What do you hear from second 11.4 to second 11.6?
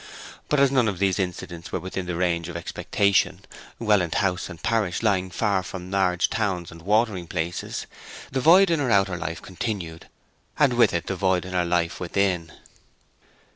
in